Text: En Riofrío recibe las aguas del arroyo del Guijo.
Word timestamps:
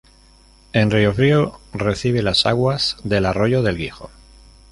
En 0.73 0.89
Riofrío 0.89 1.59
recibe 1.73 2.23
las 2.23 2.47
aguas 2.47 2.97
del 3.03 3.23
arroyo 3.27 3.61
del 3.61 3.77
Guijo. 3.77 4.09